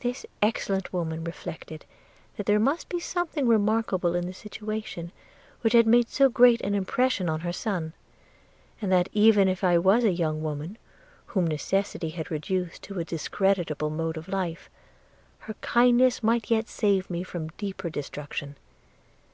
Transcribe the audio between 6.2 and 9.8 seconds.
great an impression on her son; and that even if I